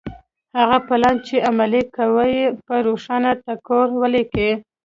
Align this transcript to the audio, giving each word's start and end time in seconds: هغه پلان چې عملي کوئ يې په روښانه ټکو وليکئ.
هغه 0.59 0.77
پلان 0.87 1.15
چې 1.27 1.35
عملي 1.49 1.83
کوئ 1.95 2.31
يې 2.39 2.45
په 2.65 2.75
روښانه 2.87 3.31
ټکو 3.43 3.79
وليکئ. 4.01 4.51